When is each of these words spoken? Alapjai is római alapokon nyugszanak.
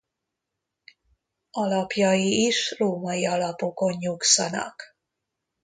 Alapjai 1.51 2.45
is 2.47 2.75
római 2.77 3.25
alapokon 3.27 3.95
nyugszanak. 3.99 4.83